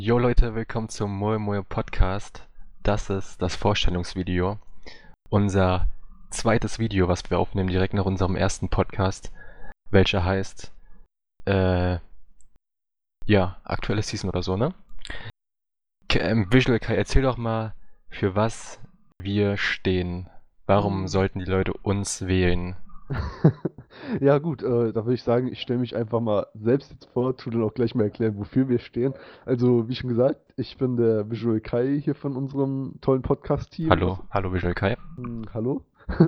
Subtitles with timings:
[0.00, 2.46] Jo Leute, willkommen zum Moe Moe Podcast.
[2.84, 4.58] Das ist das Vorstellungsvideo.
[5.28, 5.88] Unser
[6.30, 9.32] zweites Video, was wir aufnehmen direkt nach unserem ersten Podcast,
[9.90, 10.72] welcher heißt
[11.46, 11.98] äh,
[13.26, 14.72] ja, aktuelle Season oder so, ne?
[16.08, 17.74] K ähm, Visual Kai, erzähl doch mal,
[18.08, 18.80] für was
[19.20, 20.30] wir stehen.
[20.66, 21.08] Warum Hm.
[21.08, 22.76] sollten die Leute uns wählen?
[24.20, 27.36] Ja gut, äh, da würde ich sagen, ich stelle mich einfach mal selbst jetzt vor,
[27.36, 29.14] tu dann auch gleich mal erklären, wofür wir stehen.
[29.44, 33.90] Also, wie schon gesagt, ich bin der Visual Kai hier von unserem tollen Podcast-Team.
[33.90, 34.96] Hallo, hallo Visual Kai.
[35.16, 35.82] Hm, hallo.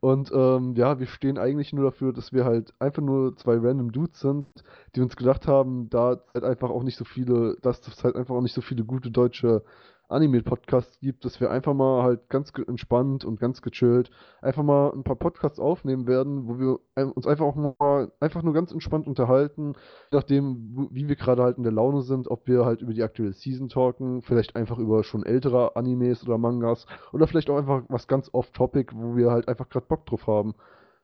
[0.00, 3.90] Und ähm, ja, wir stehen eigentlich nur dafür, dass wir halt einfach nur zwei random
[3.90, 4.46] Dudes sind,
[4.94, 8.34] die uns gedacht haben, da halt einfach auch nicht so viele, dass es halt einfach
[8.34, 9.62] auch nicht so viele gute deutsche
[10.08, 15.04] Anime-Podcasts gibt, dass wir einfach mal halt ganz entspannt und ganz gechillt einfach mal ein
[15.04, 16.78] paar Podcasts aufnehmen werden, wo wir
[17.14, 19.74] uns einfach auch mal einfach nur ganz entspannt unterhalten,
[20.10, 23.32] nachdem, wie wir gerade halt in der Laune sind, ob wir halt über die aktuelle
[23.32, 28.08] Season talken, vielleicht einfach über schon ältere Animes oder Mangas oder vielleicht auch einfach was
[28.08, 30.54] ganz off-topic, wo wir halt einfach gerade Bock drauf haben.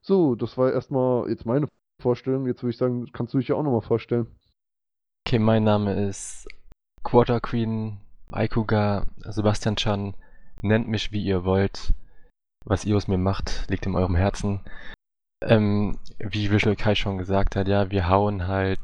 [0.01, 1.67] So, das war erstmal jetzt meine
[2.01, 2.47] Vorstellung.
[2.47, 4.27] Jetzt würde ich sagen, kannst du dich ja auch nochmal vorstellen.
[5.27, 6.47] Okay, mein Name ist
[7.03, 8.04] Quarter Queen
[8.35, 10.15] Aikuga Sebastian Chan.
[10.63, 11.93] Nennt mich wie ihr wollt.
[12.65, 14.61] Was ihr aus mir macht, liegt in eurem Herzen.
[15.43, 18.81] Ähm, wie Visual Kai schon gesagt hat, ja, wir hauen halt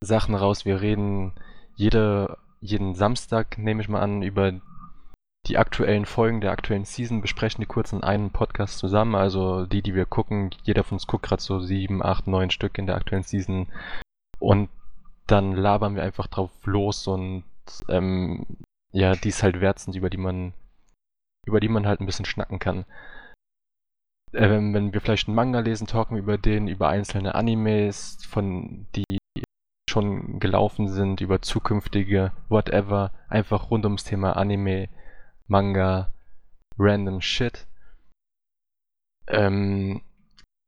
[0.00, 0.64] Sachen raus.
[0.64, 1.32] Wir reden
[1.74, 4.52] jede, jeden Samstag, nehme ich mal an, über
[5.48, 9.16] die aktuellen Folgen der aktuellen Season, besprechen die kurz in einem Podcast zusammen.
[9.16, 12.78] Also die, die wir gucken, jeder von uns guckt gerade so sieben, acht, neun Stück
[12.78, 13.66] in der aktuellen Season.
[14.38, 14.68] Und
[15.26, 17.44] dann labern wir einfach drauf los und
[17.88, 18.46] ähm,
[18.92, 20.52] ja, die es halt wert sind, über die man,
[21.46, 22.84] über die man halt ein bisschen schnacken kann.
[24.32, 28.24] Äh, wenn, wenn wir vielleicht einen Manga lesen, talken wir über den, über einzelne Animes,
[28.24, 29.04] von die
[29.90, 34.88] schon gelaufen sind, über zukünftige, whatever, einfach rund ums Thema Anime,
[35.48, 36.10] Manga,
[36.78, 37.66] random Shit.
[39.26, 40.00] Ähm,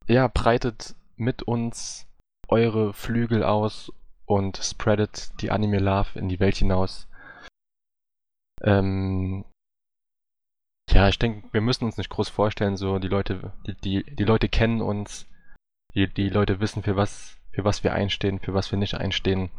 [0.06, 2.06] ja, breitet mit uns
[2.48, 3.92] eure Flügel aus
[4.26, 7.08] und spreadet die Anime Love in die Welt hinaus.
[8.62, 9.44] Ähm,
[10.90, 14.24] ja, ich denke, wir müssen uns nicht groß vorstellen, so die Leute, die, die, die
[14.24, 15.26] Leute kennen uns,
[15.94, 19.50] die, die Leute wissen, für was, für was wir einstehen, für was wir nicht einstehen.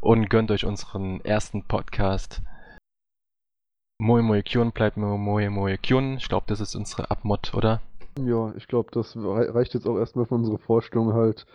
[0.00, 2.42] Und gönnt euch unseren ersten Podcast.
[3.98, 6.18] Moe Moe Kyun bleibt Moe Moe Kyun.
[6.18, 7.80] Ich glaube, das ist unsere Abmod, oder?
[8.18, 11.46] Ja, ich glaube, das rei- reicht jetzt auch erstmal für unsere Vorstellung halt.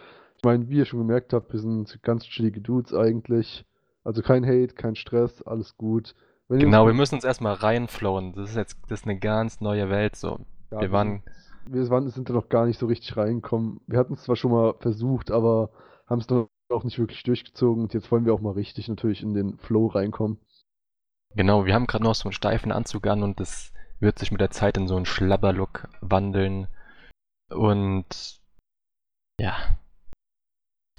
[0.44, 3.64] Ich meine, wie ihr schon gemerkt habt, wir sind ganz chillige Dudes eigentlich.
[4.04, 6.16] Also kein Hate, kein Stress, alles gut.
[6.48, 8.34] Wenn Genau, wir müssen uns erstmal reinflowen.
[8.34, 10.40] Das ist jetzt, das ist eine ganz neue Welt, so.
[10.72, 11.22] Ja, wir waren,
[11.64, 13.82] sind, wir waren, sind da noch gar nicht so richtig reingekommen.
[13.86, 15.70] Wir hatten es zwar schon mal versucht, aber
[16.08, 17.84] haben es dann auch nicht wirklich durchgezogen.
[17.84, 20.40] Und jetzt wollen wir auch mal richtig natürlich in den Flow reinkommen.
[21.36, 24.42] genau, wir haben gerade noch so einen steifen Anzug an und das wird sich mit
[24.42, 26.66] der Zeit in so einen Schlabberlook wandeln.
[27.52, 28.42] Und
[29.40, 29.78] ja.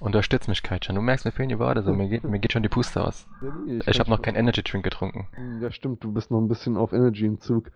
[0.02, 0.96] Unterstütz mich, Kaitschan.
[0.96, 3.26] Du merkst, mir fehlen die Worte, so mir geht, mir geht schon die Puste aus.
[3.40, 5.28] Ja, nee, Ich kann habe noch keinen Energy Drink getrunken.
[5.60, 7.70] Ja, stimmt, du bist noch ein bisschen auf Energy im Zug.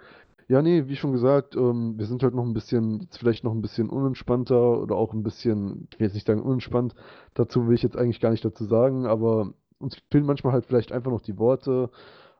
[0.48, 3.52] Ja, nee, wie schon gesagt, ähm, wir sind halt noch ein bisschen, jetzt vielleicht noch
[3.52, 6.94] ein bisschen unentspannter oder auch ein bisschen, ich will jetzt nicht sagen unentspannt,
[7.34, 10.92] dazu will ich jetzt eigentlich gar nicht dazu sagen, aber uns fehlen manchmal halt vielleicht
[10.92, 11.90] einfach noch die Worte,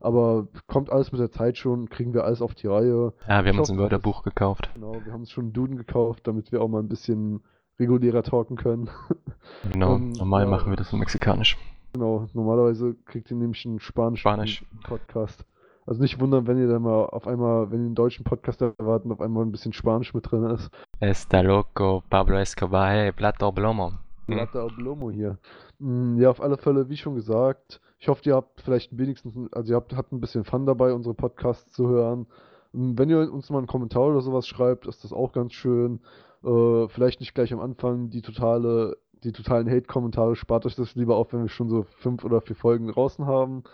[0.00, 3.12] aber kommt alles mit der Zeit schon, kriegen wir alles auf die Reihe.
[3.28, 4.70] Ja, wir Ich haben uns hoffe, ein Wörterbuch gekauft.
[4.74, 7.42] Genau, wir haben uns schon einen Duden gekauft, damit wir auch mal ein bisschen
[7.78, 8.88] regulärer talken können.
[9.72, 10.50] Genau, Ähm, normal ja.
[10.50, 11.56] machen wir das in Mexikanisch.
[11.92, 14.64] Genau, normalerweise kriegt ihr nämlich einen spanischen Spanisch.
[14.84, 15.44] Podcast.
[15.86, 19.12] Also nicht wundern, wenn ihr dann mal auf einmal, wenn ihr einen deutschen Podcast erwarten,
[19.12, 20.68] auf einmal ein bisschen Spanisch mit drin ist.
[21.00, 23.92] Está loco, Pablo Escobar, hey, Plato Blomo.
[24.26, 24.34] Hm.
[24.34, 25.38] Plata Oblomo hier.
[25.78, 29.72] Mm, Ja, auf alle Fälle, wie schon gesagt, ich hoffe, ihr habt vielleicht wenigstens, also
[29.72, 32.26] ihr habt, habt ein bisschen Fun dabei, unsere Podcasts zu hören.
[32.72, 36.00] Mm, Wenn ihr uns mal einen Kommentar oder sowas schreibt, ist das auch ganz schön.
[36.44, 41.16] Äh, vielleicht nicht gleich am Anfang die totale, die totalen Hate-Kommentare, spart euch das lieber
[41.16, 43.64] auf, wenn wir schon so fünf oder vier Folgen draußen haben.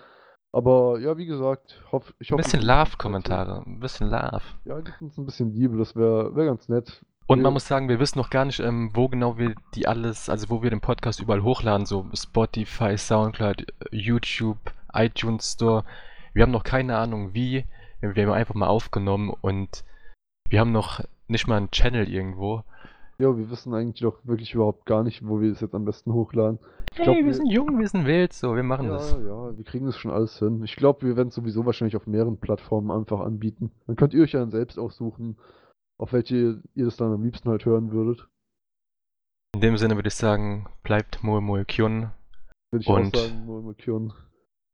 [0.52, 2.42] Aber ja, wie gesagt, hoff, ich Ein hoffe.
[2.42, 4.42] bisschen könnt uns Love-Kommentare, ein bisschen Love.
[4.64, 7.02] Ja, gibt uns ein bisschen Liebe, das wäre wär ganz nett.
[7.26, 10.28] Und man muss sagen, wir wissen noch gar nicht, ähm, wo genau wir die alles,
[10.28, 14.58] also wo wir den Podcast überall hochladen, so Spotify, Soundcloud, YouTube,
[14.92, 15.84] iTunes Store.
[16.34, 17.64] Wir haben noch keine Ahnung wie.
[18.00, 19.84] Wir haben einfach mal aufgenommen und
[20.50, 22.64] wir haben noch nicht mal einen Channel irgendwo.
[23.22, 26.12] Ja, wir wissen eigentlich doch wirklich überhaupt gar nicht, wo wir es jetzt am besten
[26.12, 26.58] hochladen.
[26.90, 29.12] Ich Hey, glaub, wir wir- sind jung, wir sind wild, so, wir machen Ja, das.
[29.12, 30.60] ja, wir kriegen das schon alles hin.
[30.64, 33.70] Ich glaube, wir werden es sowieso wahrscheinlich auf mehreren Plattformen einfach anbieten.
[33.86, 35.38] Dann könnt ihr euch ja dann selbst aussuchen,
[36.00, 38.28] auf welche ihr das dann am liebsten halt hören würdet.
[39.54, 42.10] In dem Sinne würde ich sagen, bleibt Moe Moe Kyun.
[42.72, 44.12] Würde ich Und- auch sagen, Moe Kyun.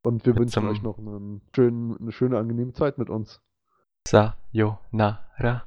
[0.07, 3.43] Und wir wünschen euch noch einen schönen, eine schöne, angenehme Zeit mit uns.
[4.09, 5.65] Sayonara.